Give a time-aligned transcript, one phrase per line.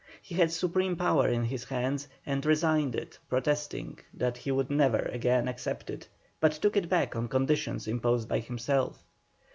[0.19, 4.97] He had supreme power in his hands, and resigned it, protesting that he would never
[4.97, 6.07] again accept it,
[6.39, 9.03] but took it back on conditions imposed by himself.